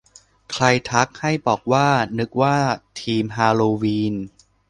[0.51, 1.87] ใครทัก ให้บอกว่า
[2.19, 2.57] นึกว่า
[2.99, 4.13] ธีมฮาโลวีน